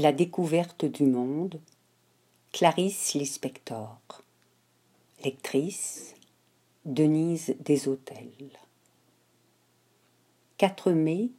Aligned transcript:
La 0.00 0.12
découverte 0.12 0.84
du 0.84 1.02
monde, 1.02 1.60
Clarisse 2.52 3.14
Lispector. 3.14 3.98
Lectrice, 5.24 6.14
Denise 6.84 7.56
Hôtels. 7.84 8.52
4 10.58 10.92
mai 10.92 11.30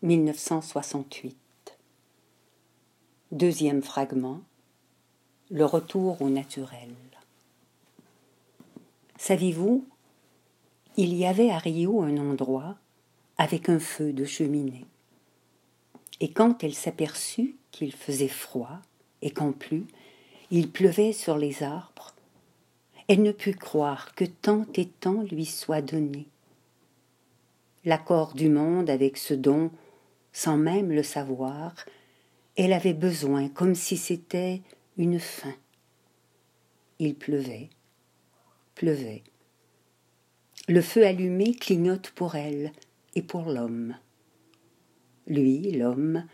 1968. 0.00 1.36
Deuxième 3.32 3.82
fragment. 3.82 4.40
Le 5.50 5.66
retour 5.66 6.22
au 6.22 6.30
naturel. 6.30 6.94
Saviez-vous, 9.18 9.86
il 10.96 11.12
y 11.12 11.26
avait 11.26 11.50
à 11.50 11.58
Rio 11.58 12.00
un 12.00 12.16
endroit 12.16 12.78
avec 13.36 13.68
un 13.68 13.78
feu 13.78 14.14
de 14.14 14.24
cheminée. 14.24 14.86
Et 16.20 16.32
quand 16.32 16.64
elle 16.64 16.74
s'aperçut 16.74 17.58
qu'il 17.74 17.92
faisait 17.92 18.28
froid 18.28 18.78
et 19.20 19.30
qu'en 19.30 19.50
plus 19.50 19.84
il 20.52 20.70
pleuvait 20.70 21.12
sur 21.12 21.36
les 21.36 21.64
arbres, 21.64 22.14
elle 23.08 23.22
ne 23.22 23.32
put 23.32 23.54
croire 23.54 24.14
que 24.14 24.24
tant 24.24 24.66
et 24.76 24.86
tant 24.86 25.22
lui 25.22 25.44
soit 25.44 25.82
donné. 25.82 26.28
L'accord 27.84 28.34
du 28.34 28.48
monde 28.48 28.88
avec 28.88 29.16
ce 29.16 29.34
don, 29.34 29.72
sans 30.32 30.56
même 30.56 30.92
le 30.92 31.02
savoir, 31.02 31.74
elle 32.56 32.72
avait 32.72 32.94
besoin 32.94 33.48
comme 33.48 33.74
si 33.74 33.96
c'était 33.96 34.62
une 34.96 35.18
fin. 35.18 35.54
Il 37.00 37.16
pleuvait, 37.16 37.68
pleuvait. 38.76 39.24
Le 40.68 40.80
feu 40.80 41.04
allumé 41.04 41.54
clignote 41.54 42.10
pour 42.10 42.36
elle 42.36 42.70
et 43.16 43.22
pour 43.22 43.50
l'homme. 43.50 43.96
Lui, 45.26 45.72
l'homme, 45.72 46.24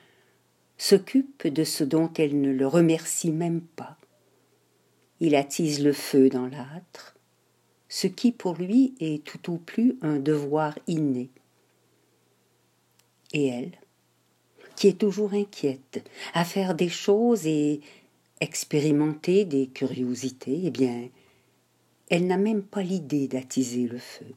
s'occupe 0.81 1.47
de 1.47 1.63
ce 1.63 1.85
dont 1.85 2.11
elle 2.17 2.41
ne 2.41 2.51
le 2.51 2.67
remercie 2.67 3.33
même 3.33 3.61
pas. 3.61 3.99
Il 5.21 5.35
attise 5.35 5.85
le 5.85 5.93
feu 5.93 6.31
dans 6.31 6.47
l'âtre, 6.47 7.19
ce 7.91 8.07
qui 8.07 8.33
pour 8.33 8.55
lui 8.55 8.95
est 8.99 9.23
tout 9.23 9.53
au 9.53 9.59
plus 9.59 9.99
un 10.01 10.19
devoir 10.19 10.79
inné. 10.87 11.29
Et 13.35 13.49
elle, 13.49 13.73
qui 14.75 14.89
est 14.89 14.99
toujours 14.99 15.35
inquiète 15.35 16.03
à 16.33 16.47
faire 16.47 16.75
des 16.75 16.89
choses 16.89 17.47
et 17.47 17.83
expérimenter 18.41 19.45
des 19.45 19.67
curiosités, 19.67 20.63
eh 20.65 20.71
bien, 20.71 21.11
elle 22.09 22.27
n'a 22.27 22.39
même 22.39 22.63
pas 22.63 22.83
l'idée 22.83 23.29
d'attiser 23.29 23.87
le 23.87 23.99
feu. 23.99 24.33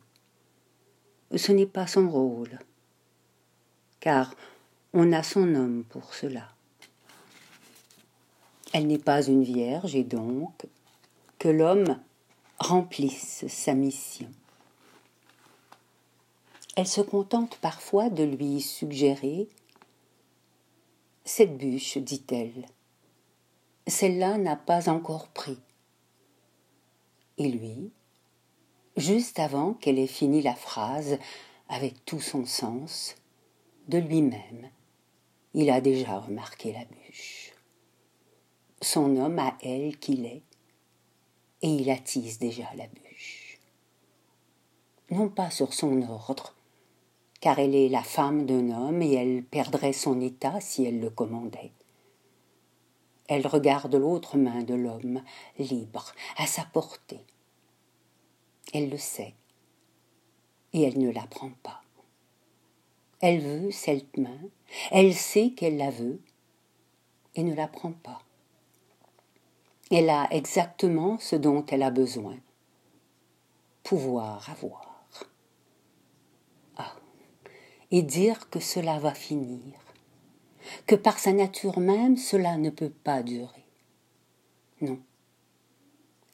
Ce 1.38 1.53
n'est 1.53 1.66
pas 1.66 1.88
son 1.88 2.09
rôle 2.09 2.59
car 4.03 4.35
on 4.94 5.11
a 5.11 5.23
son 5.23 5.55
homme 5.55 5.83
pour 5.89 6.13
cela. 6.13 6.49
Elle 8.73 8.88
n'est 8.88 9.00
pas 9.00 9.25
une 9.25 9.44
vierge 9.44 9.95
et 9.95 10.03
donc 10.03 10.66
que 11.39 11.50
l'homme 11.50 12.00
remplisse 12.59 13.45
sa 13.47 13.73
mission. 13.73 14.30
Elle 16.75 16.88
se 16.88 17.02
contente 17.02 17.58
parfois 17.58 18.09
de 18.09 18.23
lui 18.23 18.61
suggérer 18.61 19.47
Cette 21.25 21.57
bûche, 21.57 21.97
dit-elle, 21.97 22.66
celle-là 23.88 24.38
n'a 24.38 24.55
pas 24.55 24.89
encore 24.89 25.28
pris. 25.28 25.59
Et 27.38 27.50
lui, 27.50 27.91
juste 28.97 29.39
avant 29.39 29.73
qu'elle 29.73 30.00
ait 30.00 30.07
fini 30.07 30.41
la 30.41 30.55
phrase 30.55 31.17
avec 31.69 32.05
tout 32.05 32.22
son 32.22 32.45
sens, 32.45 33.16
de 33.88 33.97
lui-même, 33.97 34.69
il 35.53 35.69
a 35.69 35.81
déjà 35.81 36.19
remarqué 36.19 36.73
la 36.73 36.85
bûche. 36.85 37.53
Son 38.81 39.15
homme 39.17 39.39
à 39.39 39.55
elle 39.61 39.97
qu'il 39.97 40.25
est, 40.25 40.41
et 41.61 41.67
il 41.67 41.89
attise 41.89 42.39
déjà 42.39 42.67
la 42.75 42.87
bûche. 42.87 43.59
Non 45.11 45.29
pas 45.29 45.51
sur 45.51 45.73
son 45.73 46.01
ordre, 46.01 46.55
car 47.39 47.59
elle 47.59 47.75
est 47.75 47.89
la 47.89 48.03
femme 48.03 48.45
d'un 48.45 48.72
homme 48.72 49.01
et 49.01 49.13
elle 49.13 49.44
perdrait 49.44 49.94
son 49.94 50.19
état 50.22 50.59
si 50.59 50.85
elle 50.85 51.00
le 51.00 51.09
commandait. 51.09 51.72
Elle 53.28 53.45
regarde 53.45 53.95
l'autre 53.95 54.38
main 54.38 54.63
de 54.63 54.73
l'homme, 54.73 55.22
libre, 55.59 56.13
à 56.38 56.47
sa 56.47 56.63
portée. 56.63 57.23
Elle 58.73 58.89
le 58.89 58.97
sait, 58.97 59.35
et 60.73 60.81
elle 60.81 60.99
ne 60.99 61.11
la 61.11 61.28
prend 61.28 61.51
pas. 61.61 61.82
Elle 63.23 63.39
veut 63.39 63.72
cette 63.72 64.17
main, 64.17 64.38
elle 64.91 65.13
sait 65.13 65.51
qu'elle 65.51 65.78
la 65.78 65.91
veut 65.91 66.19
et 67.35 67.44
ne 67.44 67.56
la 67.56 67.69
prend 67.69 67.94
pas. 67.94 68.22
Elle 69.89 70.09
a 70.09 70.28
exactement 70.31 71.17
ce 71.19 71.38
dont 71.38 71.66
elle 71.67 71.84
a 71.84 71.89
besoin. 71.89 72.35
Pouvoir 73.81 74.50
avoir. 74.50 75.06
Ah, 76.75 76.94
et 77.91 78.01
dire 78.01 78.50
que 78.50 78.59
cela 78.59 79.00
va 79.00 79.13
finir, 79.13 79.79
que 80.85 80.95
par 80.95 81.17
sa 81.17 81.31
nature 81.31 81.79
même 81.79 82.17
cela 82.17 82.57
ne 82.57 82.72
peut 82.72 82.91
pas 83.05 83.23
durer. 83.23 83.63
Non, 84.81 85.00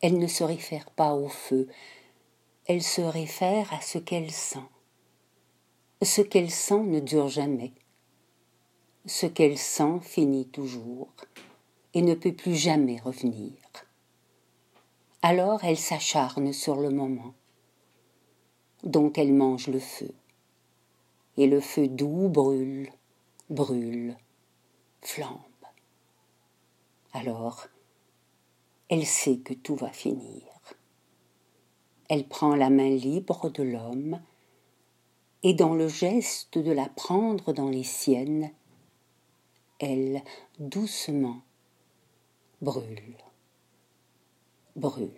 elle 0.02 0.18
ne 0.18 0.26
se 0.26 0.44
réfère 0.44 0.90
pas 0.90 1.14
au 1.14 1.30
feu, 1.30 1.68
elle 2.66 2.82
se 2.82 3.02
réfère 3.02 3.72
à 3.76 3.82
ce 3.82 4.00
qu'elle 4.00 4.32
sent 4.32 4.58
ce 6.06 6.22
qu'elle 6.22 6.52
sent 6.52 6.84
ne 6.84 7.00
dure 7.00 7.28
jamais. 7.28 7.74
Ce 9.06 9.26
qu'elle 9.26 9.58
sent 9.58 10.00
finit 10.02 10.48
toujours 10.48 11.10
et 11.94 12.02
ne 12.02 12.14
peut 12.14 12.34
plus 12.34 12.56
jamais 12.56 13.00
revenir. 13.00 13.54
Alors 15.22 15.64
elle 15.64 15.78
s'acharne 15.78 16.54
sur 16.54 16.78
le 16.78 16.90
moment. 16.90 17.34
Donc 18.84 19.18
elle 19.18 19.34
mange 19.34 19.68
le 19.68 19.80
feu. 19.80 20.14
Et 21.38 21.48
le 21.48 21.60
feu 21.60 21.88
doux 21.88 22.30
brûle, 22.30 22.90
brûle, 23.50 24.16
flambe. 25.02 25.40
Alors, 27.14 27.68
elle 28.90 29.06
sait 29.06 29.38
que 29.38 29.54
tout 29.54 29.76
va 29.76 29.92
finir. 29.92 30.44
Elle 32.08 32.28
prend 32.28 32.56
la 32.56 32.70
main 32.70 32.90
libre 32.90 33.50
de 33.50 33.64
l'homme 33.64 34.20
et 35.44 35.54
dans 35.54 35.74
le 35.74 35.88
geste 35.88 36.58
de 36.58 36.72
la 36.72 36.90
prendre 36.90 37.54
dans 37.54 37.70
les 37.70 37.84
siennes, 37.84 38.52
elle 39.80 40.22
doucement 40.60 41.42
brûle, 42.62 43.16
brûle, 44.76 45.12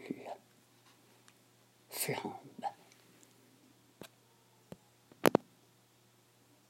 flambe. 1.90 2.51